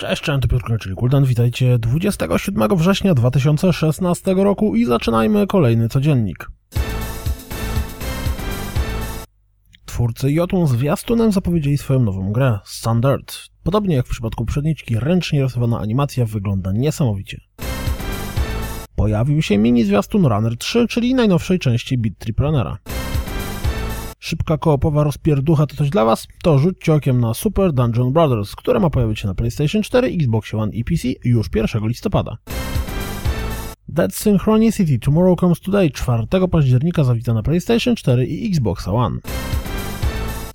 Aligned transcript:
Cześć, 0.00 0.22
cześć, 0.22 0.42
to 0.48 0.78
czyli 0.78 0.94
Kuldan. 0.94 1.24
Witajcie 1.24 1.78
27 1.78 2.76
września 2.76 3.14
2016 3.14 4.34
roku 4.34 4.76
i 4.76 4.84
zaczynajmy 4.84 5.46
kolejny 5.46 5.88
codziennik. 5.88 6.50
Twórcy 9.84 10.32
Jotun 10.32 10.66
zwiastunem 10.66 11.32
zapowiedzieli 11.32 11.78
swoją 11.78 12.00
nową 12.00 12.32
grę, 12.32 12.58
Standard. 12.64 13.36
Podobnie 13.62 13.96
jak 13.96 14.06
w 14.06 14.10
przypadku 14.10 14.44
przedniczki, 14.44 14.96
ręcznie 14.98 15.42
rysowana 15.42 15.78
animacja 15.78 16.26
wygląda 16.26 16.72
niesamowicie. 16.72 17.40
Pojawił 18.96 19.42
się 19.42 19.58
mini 19.58 19.84
zwiastun 19.84 20.26
Runner 20.26 20.56
3, 20.56 20.86
czyli 20.88 21.14
najnowszej 21.14 21.58
części 21.58 21.98
Beat 21.98 22.18
Trip 22.18 22.40
Runnera. 22.40 22.78
Szybka 24.22 24.58
koopowa 24.58 25.04
rozpierducha 25.04 25.66
to 25.66 25.76
coś 25.76 25.90
dla 25.90 26.04
Was? 26.04 26.28
To 26.42 26.58
rzućcie 26.58 26.94
okiem 26.94 27.20
na 27.20 27.34
Super 27.34 27.72
Dungeon 27.72 28.12
Brothers, 28.12 28.56
które 28.56 28.80
ma 28.80 28.90
pojawić 28.90 29.20
się 29.20 29.28
na 29.28 29.34
PlayStation 29.34 29.82
4, 29.82 30.08
Xbox 30.08 30.54
One 30.54 30.72
i 30.72 30.84
PC 30.84 31.08
już 31.24 31.46
1 31.54 31.88
listopada. 31.88 32.36
Dead 33.88 34.14
Synchronicity 34.14 34.98
Tomorrow 34.98 35.40
Comes 35.40 35.60
Today 35.60 35.90
4 35.90 36.26
października 36.50 37.04
zawita 37.04 37.34
na 37.34 37.42
PlayStation 37.42 37.96
4 37.96 38.26
i 38.26 38.48
Xbox 38.48 38.88
One. 38.88 39.18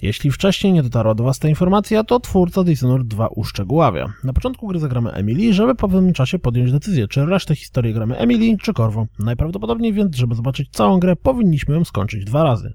Jeśli 0.02 0.32
wcześniej 0.32 0.74
nie 0.74 0.84
dotarła 0.84 1.16
do 1.16 1.24
Was 1.24 1.40
ta 1.40 1.50
informacja, 1.50 2.04
to 2.04 2.20
twórca 2.20 2.63
Dishonored 2.63 3.08
2 3.08 3.27
uszczegóławia. 3.27 4.13
Na 4.24 4.34
początku 4.34 4.68
gry 4.68 4.80
zagramy 4.80 5.12
Emily, 5.12 5.54
żeby 5.54 5.76
po 5.76 5.90
pewnym 5.90 6.13
czasie 6.13 6.40
podjąć 6.40 6.72
decyzję, 6.72 7.08
czy 7.08 7.26
resztę 7.26 7.55
historii 7.55 7.94
gramy 7.94 8.18
Emily 8.18 8.58
czy 8.62 8.74
Corvo. 8.74 9.08
Najprawdopodobniej 9.20 9.93
więc, 9.93 10.16
żeby 10.16 10.36
zobaczyć 10.36 10.70
całą 10.71 10.99
grę, 10.99 11.16
powinniśmy 11.16 11.76
ją 11.76 11.86
skończyć 11.86 12.26
dwa 12.26 12.43
razy. 12.43 12.74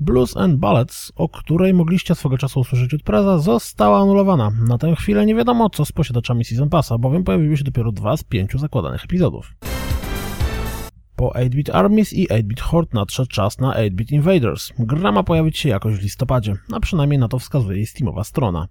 Blues 0.00 0.36
and 0.36 0.56
Ballads, 0.56 1.12
o 1.16 1.28
której 1.28 1.74
mogliście 1.74 2.14
swego 2.14 2.38
czasu 2.38 2.60
usłyszeć 2.60 2.94
od 2.94 3.02
Preza, 3.02 3.38
została 3.38 4.02
anulowana. 4.02 4.50
Na 4.68 4.78
tę 4.78 4.96
chwilę 4.96 5.26
nie 5.26 5.34
wiadomo 5.34 5.70
co 5.70 5.84
z 5.84 5.92
posiadaczami 5.92 6.44
Season 6.44 6.68
Passa, 6.68 6.98
bowiem 6.98 7.24
pojawiły 7.24 7.56
się 7.56 7.64
dopiero 7.64 7.92
dwa 7.92 8.16
z 8.16 8.24
pięciu 8.24 8.58
zakładanych 8.58 9.04
epizodów. 9.04 9.54
Po 11.16 11.28
8-Bit 11.28 11.70
Armies 11.70 12.12
i 12.12 12.28
8-Bit 12.28 12.60
Horde 12.60 12.90
nadszedł 12.94 13.28
czas 13.28 13.58
na 13.58 13.72
8-Bit 13.72 14.12
Invaders. 14.12 14.72
Gra 14.78 15.12
ma 15.12 15.22
pojawić 15.22 15.58
się 15.58 15.68
jakoś 15.68 15.94
w 15.94 16.02
listopadzie, 16.02 16.56
a 16.72 16.80
przynajmniej 16.80 17.18
na 17.18 17.28
to 17.28 17.38
wskazuje 17.38 17.76
jej 17.76 17.86
Steamowa 17.86 18.24
strona. 18.24 18.68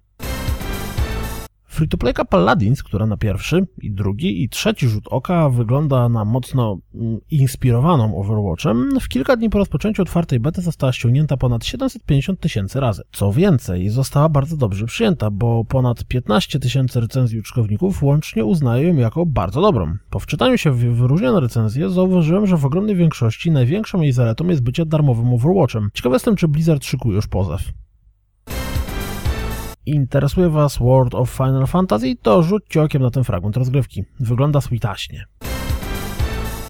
Free-to-playka 1.76 2.24
Paladins, 2.24 2.82
która 2.82 3.06
na 3.06 3.16
pierwszy, 3.16 3.66
i 3.82 3.90
drugi, 3.90 4.42
i 4.42 4.48
trzeci 4.48 4.88
rzut 4.88 5.04
oka 5.10 5.50
wygląda 5.50 6.08
na 6.08 6.24
mocno 6.24 6.78
mm, 6.94 7.18
inspirowaną 7.30 8.16
Overwatchem, 8.16 9.00
w 9.00 9.08
kilka 9.08 9.36
dni 9.36 9.50
po 9.50 9.58
rozpoczęciu 9.58 10.02
otwartej 10.02 10.40
bety 10.40 10.62
została 10.62 10.92
ściągnięta 10.92 11.36
ponad 11.36 11.64
750 11.64 12.40
tysięcy 12.40 12.80
razy. 12.80 13.02
Co 13.12 13.32
więcej, 13.32 13.88
została 13.88 14.28
bardzo 14.28 14.56
dobrze 14.56 14.86
przyjęta, 14.86 15.30
bo 15.30 15.64
ponad 15.64 16.04
15 16.04 16.58
tysięcy 16.58 17.00
recenzji 17.00 17.40
użytkowników 17.40 18.02
łącznie 18.02 18.44
uznaje 18.44 18.88
ją 18.88 18.96
jako 18.96 19.26
bardzo 19.26 19.60
dobrą. 19.60 19.96
Po 20.10 20.18
wczytaniu 20.18 20.58
się 20.58 20.70
w 20.70 20.78
wyróżnione 20.78 21.40
recenzje 21.40 21.90
zauważyłem, 21.90 22.46
że 22.46 22.56
w 22.56 22.64
ogromnej 22.64 22.96
większości 22.96 23.50
największą 23.50 24.00
jej 24.00 24.12
zaletą 24.12 24.48
jest 24.48 24.62
bycie 24.62 24.86
darmowym 24.86 25.32
Overwatchem. 25.32 25.90
Ciekaw 25.94 26.12
jestem, 26.12 26.36
czy 26.36 26.48
Blizzard 26.48 26.84
szykuje 26.84 27.16
już 27.16 27.26
pozew 27.26 27.72
interesuje 29.90 30.48
Was 30.48 30.78
World 30.78 31.14
of 31.14 31.30
Final 31.30 31.66
Fantasy, 31.66 32.16
to 32.22 32.42
rzućcie 32.42 32.82
okiem 32.82 33.02
na 33.02 33.10
ten 33.10 33.24
fragment 33.24 33.56
rozgrywki. 33.56 34.04
Wygląda 34.20 34.60
switaśnie. 34.60 35.24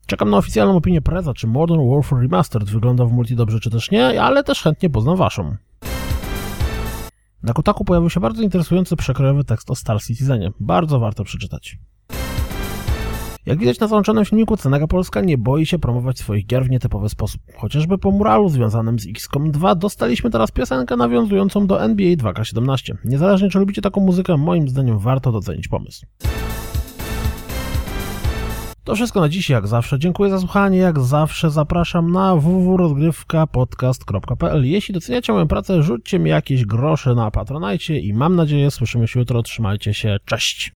Czekam 0.06 0.31
na 0.31 0.36
oficjalną 0.36 0.77
opinię 0.77 1.03
Preza, 1.03 1.34
czy 1.34 1.47
Modern 1.47 1.91
Warfare 1.91 2.20
Remastered 2.20 2.70
wygląda 2.70 3.05
w 3.05 3.12
multi 3.12 3.36
dobrze, 3.36 3.61
czy 3.61 3.70
też 3.70 3.91
nie, 3.91 4.23
ale 4.23 4.45
też 4.45 4.63
chętnie 4.63 4.90
poznam 4.90 5.17
Waszą. 5.17 5.57
Na 7.42 7.52
Kotaku 7.52 7.85
pojawił 7.85 8.11
się 8.11 8.20
bardzo 8.20 8.42
interesujący 8.42 8.96
przekrojowy 8.96 9.45
tekst 9.45 9.70
o 9.70 9.74
Star 9.74 10.02
Citizenie. 10.02 10.51
Bardzo 10.61 10.98
warto 10.98 11.24
przeczytać. 11.24 11.79
Jak 13.46 13.58
widać 13.58 13.80
na 13.80 13.89
załączonym 13.89 14.24
filmiku, 14.24 14.57
Cenega 14.57 14.86
Polska 14.86 15.20
nie 15.20 15.39
boi 15.39 15.67
się 15.67 15.79
promować 15.79 16.18
swoich 16.18 16.46
gier 16.46 16.64
w 16.64 16.70
nietypowy 16.70 17.08
sposób. 17.08 17.40
Chociażby 17.57 17.98
po 17.98 18.11
muralu 18.11 18.48
związanym 18.48 18.98
z 18.98 19.07
XCOM 19.07 19.51
2 19.51 19.74
dostaliśmy 19.74 20.30
teraz 20.30 20.51
piosenkę 20.51 20.96
nawiązującą 20.96 21.67
do 21.67 21.83
NBA 21.83 22.17
2K17. 22.17 22.95
Niezależnie 23.05 23.51
czy 23.51 23.58
lubicie 23.58 23.83
taką 23.83 24.01
muzykę, 24.01 24.36
moim 24.36 24.68
zdaniem 24.68 24.98
warto 24.98 25.33
docenić 25.33 25.68
pomysł. 25.68 26.07
To 28.84 28.95
wszystko 28.95 29.20
na 29.20 29.29
dziś, 29.29 29.51
jak 29.51 29.67
zawsze. 29.67 29.98
Dziękuję 29.98 30.30
za 30.30 30.39
słuchanie. 30.39 30.78
Jak 30.78 31.01
zawsze 31.01 31.51
zapraszam 31.51 32.13
na 32.13 32.36
www.rozgrywkapodcast.pl. 32.36 34.64
Jeśli 34.64 34.95
doceniacie 34.95 35.33
moją 35.33 35.48
pracę, 35.48 35.83
rzućcie 35.83 36.18
mi 36.18 36.30
jakieś 36.30 36.64
grosze 36.64 37.14
na 37.14 37.30
Patronajcie 37.30 37.98
i 37.98 38.14
mam 38.14 38.36
nadzieję 38.36 38.70
słyszymy 38.70 39.08
się 39.08 39.20
jutro. 39.20 39.42
Trzymajcie 39.42 39.95
się. 39.95 40.17
Cześć! 40.24 40.73